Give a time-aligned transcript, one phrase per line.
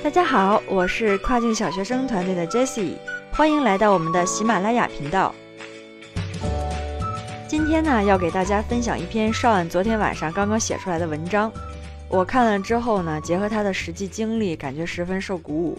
[0.00, 2.96] 大家好，我是跨境小学生团队的 Jessie，
[3.32, 5.34] 欢迎来到我们的喜马拉雅频道。
[7.48, 11.52] 今天呢，要给大家分享一篇邵安昨天晚上刚刚写出来的文章。
[12.08, 15.76] 我看了之后呢，结合他的实际经历，感觉十分受鼓舞。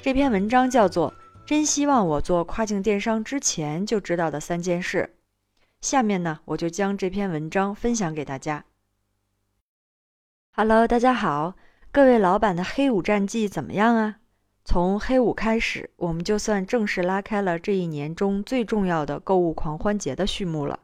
[0.00, 1.10] 这篇文章叫做
[1.44, 5.10] 《真希望我做跨境电商之前就知道的三件事》。
[5.80, 8.64] 下面呢，我就将这篇文章分享给大家。
[10.52, 11.54] Hello，大家好。
[11.90, 14.18] 各位老板的黑五战绩怎么样啊？
[14.62, 20.80] 从黑五开始，我们就算正式拉开了这一年中最重要的购物狂欢节的序幕了，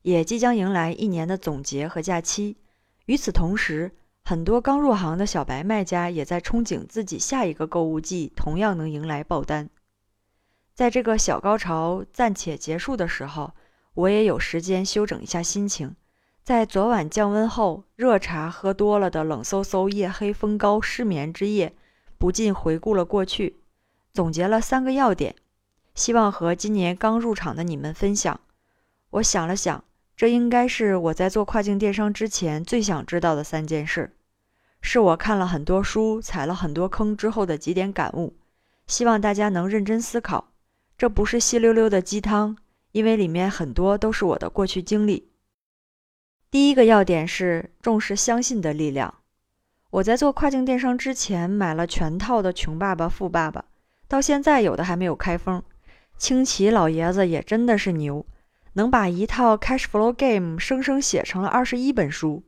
[0.00, 2.56] 也即将迎来一年的总结和假期。
[3.04, 3.92] 与此同时，
[4.24, 9.68] 很多刚入行的小白卖家也在憧憬自己下一个购物季同样能迎来爆单。
[10.74, 13.52] 在这个小高潮暂且结束的时候，
[13.92, 15.94] 我也有时间休整一下心情。
[16.42, 21.74] 在昨晚降温后，热茶喝多了的冷飕飕、夜黑风高、失眠之夜，
[22.18, 23.56] 不禁回顾了过去，
[24.12, 25.36] 总结了三个要点，
[25.94, 28.40] 希望和今年刚入场的你们分享。
[29.10, 29.84] 我想了想，
[30.16, 34.12] 这应该是我在做跨境电商之前最想知道的三件事，
[34.80, 38.34] 是我看了很多书、踩了很多坑之后的几点感悟。
[38.86, 40.48] 希望大家能认真思考，
[40.98, 42.56] 这不是稀溜溜的鸡汤，
[42.90, 45.29] 因为里面很多都是我的过去经历。
[46.50, 49.14] 第一个要点是重视相信的力量。
[49.90, 53.60] 我在做跨境电商之前买了全套的《穷爸爸富爸爸》，
[54.08, 55.62] 到现在有的还没有开封。
[56.18, 58.26] 清奇老爷子也真的是牛，
[58.72, 62.42] 能把一套 Cash Flow Game 生生写成了二十一本书。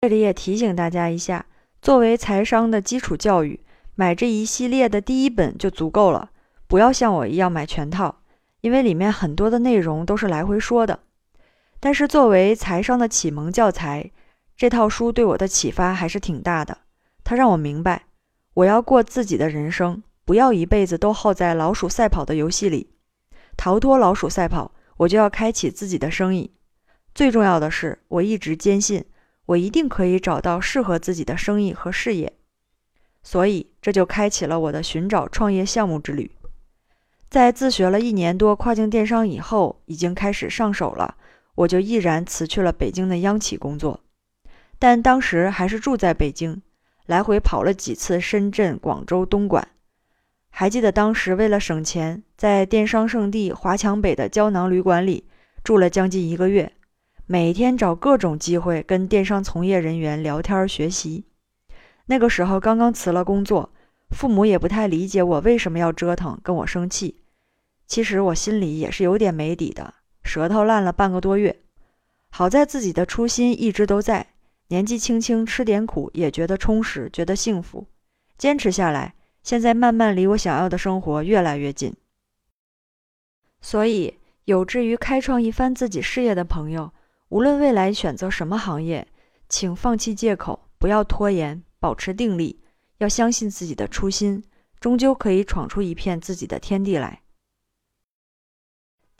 [0.00, 1.44] 这里也提醒大家一下，
[1.82, 3.60] 作为财商的基础教育，
[3.94, 6.30] 买这一系列的第一本就足够了，
[6.66, 8.22] 不要像我一样买全套，
[8.62, 11.00] 因为里面很多的内容都是来回说的。
[11.80, 14.10] 但是作为财商的启蒙教材，
[14.54, 16.76] 这套书对我的启发还是挺大的。
[17.24, 18.04] 它让我明白，
[18.52, 22.90] 我要过自己的人生，不要一辈子都耗在老鼠赛跑的游戏里。
[23.56, 26.52] 逃脱老鼠赛跑，我就要开启自己的生意。
[27.14, 29.04] 最重要的是，我一直坚信，
[29.46, 32.32] 我一定可以找到适合自己的生意和事业。
[33.22, 36.30] 所以，这就开启了我的寻找创业项目之旅。
[37.28, 41.16] 在自学了一年多跨境电商以后，已经开始上手了。
[41.60, 44.00] 我就毅然辞去了北京的央企工作，
[44.78, 46.62] 但当时还是住在北京，
[47.04, 49.68] 来回跑了几次深圳、广州、东莞。
[50.48, 55.24] 还记得当时为了省钱，在电商圣地华强北的胶囊旅馆里
[55.62, 56.72] 住了将近一个月，
[57.26, 61.24] 每天找各种机会跟电商从业人员聊天学习。
[62.06, 63.70] 那个时候刚刚辞了工作，
[64.10, 67.16] 父母也不太理解我为什么要折腾，跟我生气。
[67.86, 69.94] 其实我心里也是有点没底的。
[70.30, 71.58] 舌头烂了半个多月，
[72.30, 74.28] 好在自己的初心一直都在。
[74.68, 77.84] 年纪轻轻吃点苦也觉得充实，觉得幸福，
[78.38, 81.92] 坚持下来，现在慢慢离我想要的生活越来越近。
[83.60, 86.92] 所以，有志于开创一番自己事业的朋友，
[87.30, 89.08] 无论未来选择什么行业，
[89.48, 92.60] 请放弃借口，不要拖延，保持定力，
[92.98, 94.44] 要相信自己的初心，
[94.78, 97.20] 终究可以闯出一片自己的天地来。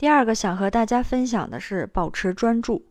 [0.01, 2.87] 第二个想和大家分享的是保持专注。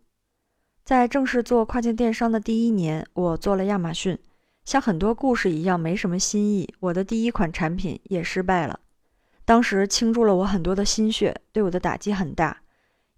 [0.85, 4.17] 在正式做跨境电商的第一年，我做了亚马逊，
[4.65, 6.73] 像很多故事一样没什么新意。
[6.79, 8.79] 我的第一款产品也失败了，
[9.45, 12.59] 当时倾注了我很多的心血，对我的打击很大，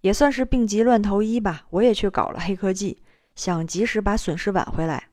[0.01, 1.67] 也算是病急乱投医吧。
[1.69, 2.97] 我也去搞了黑科技，
[3.35, 5.09] 想及时把损失挽回来。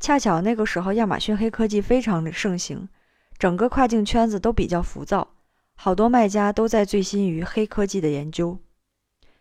[0.00, 2.88] 恰巧那个时候亚马逊黑科技非常的盛行，
[3.38, 5.36] 整个跨境圈子都比较浮躁。
[5.82, 8.58] 好多卖家都在醉心于黑科技的研究。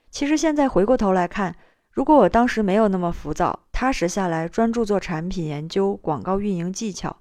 [0.09, 1.53] 其实现在回过头来看，
[1.91, 7.17] 如果我当时没有那么浮躁，踏实下来，专注做产品研究、广告运营技巧，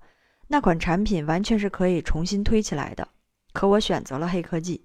[0.47, 3.09] 那款产品完全是可以重新推起来的。
[3.53, 4.85] 可我选择了黑科技，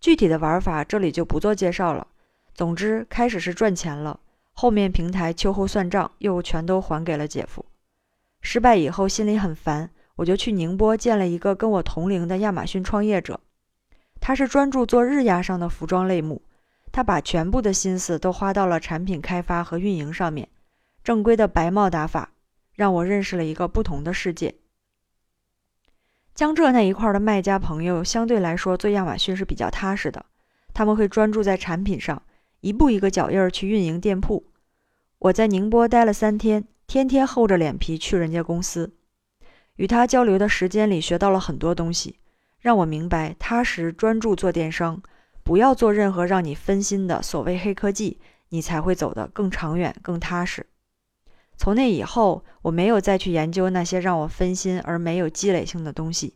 [0.00, 2.06] 具体的玩法这里就不做介绍了。
[2.54, 4.20] 总之，开始是赚钱了，
[4.54, 7.66] 后面平台秋后算账，又全都还给了姐夫。
[8.40, 13.38] 失败以后，心里很烦，我就去宁波见了一个跟我同龄的亚马逊创业者。
[14.20, 16.42] 他是专注做日亚上的服装类目，
[16.92, 20.48] 他把全部的心思都花到了产品开发和运营上面，
[21.02, 22.32] 正规的白帽打法，
[22.74, 24.54] 让我认识了一个不同的世界。
[26.34, 30.24] 江浙那一块的卖家朋友相对来说做亚马逊是比较踏实的，
[30.72, 32.22] 他们会专注在产品上，
[32.60, 34.46] 一步一个脚印儿去运营店铺。
[35.18, 38.94] 我在宁波待了三天，天天厚着脸皮去人家公司，
[39.76, 42.19] 与他交流的时间里学到了很多东西。
[42.60, 45.02] 让我明白，踏实专注做电商，
[45.42, 48.18] 不要做任何让你分心的所谓黑科技，
[48.50, 50.66] 你才会走得更长远、更踏实。
[51.56, 56.34] 从那以后，我没有再去研究那些让我分心而没有积累性的东西。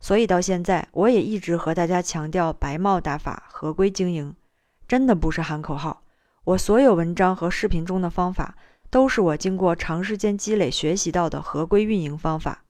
[0.00, 4.34] 所以到现在，我也一直和大家强调白帽打法、合规经营，
[4.88, 6.02] 真的不是喊口号。
[6.44, 8.56] 我所有文章和视频中的方法，
[8.90, 12.64] 都是我经过长时间积累学习到的合规运营方法。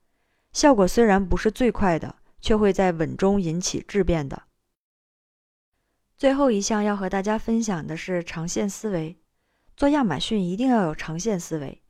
[0.52, 4.42] 效果虽然不是最快的，却会在稳中引起质变的。
[6.18, 9.16] 最后一项要和大家分享的是长线思维。
[9.74, 11.80] 做亚马逊一定要有长线思维。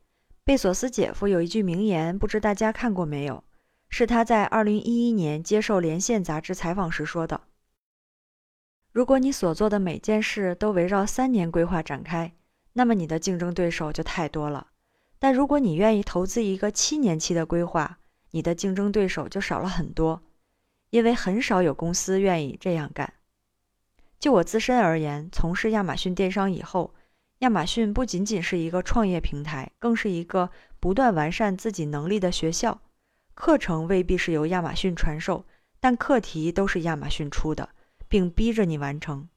[0.45, 3.43] 贝索斯姐夫有一句名言，不知大家看过没有？
[3.89, 7.41] 是他在2011年接受《连线》杂志采访时说的
[8.91, 12.33] ：“如果你所做的每件事都围绕三年规划展开，
[12.73, 14.67] 那么你的竞争对手就太多了；
[15.19, 17.99] 但如果你愿意投资一个七年期的规划，
[18.31, 20.23] 你的竞争对手就少了很多，
[20.93, 23.11] 因为很少有公司愿意这样干。
[24.19, 26.93] 就我自身而言，从事亚马逊电商以后，
[27.39, 32.79] 亚马逊不仅仅是一个创业平台，更是一个不断完善自己能力的学校。”
[33.33, 35.43] 课程未必是由亚马逊传授，
[35.79, 37.69] 但课题都是亚马逊出的，
[38.07, 39.27] 并逼着你完成。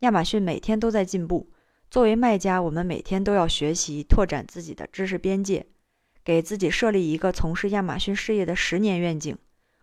[0.00, 1.52] 亚马逊每天都在进步，
[1.88, 5.66] 作为卖家，我们每天都要学习拓展自己的知识边界，
[6.24, 9.38] 给自己设立一个从事亚马逊事业的十年愿景。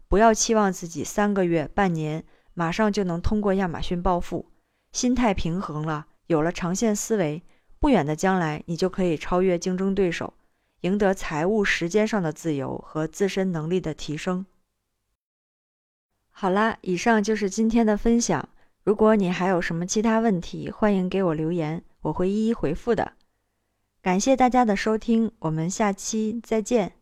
[0.07, 2.23] 不要期望自己三个月、半年
[2.53, 4.51] 马上就能通过亚马逊暴富。
[4.91, 7.43] 心态平衡了，有了长线思维，
[7.79, 10.33] 不远的将来，你就可以超越竞争对手。
[10.81, 14.45] 赢得财务、时间上的自由和自身能力的提升。
[16.29, 18.47] 好啦，以上就是今天的分享。
[18.83, 23.13] 如果你还有什么其他问题，欢迎给我留言，我会一一回复的。
[24.01, 26.96] 感谢大家的收听，我们下期再见。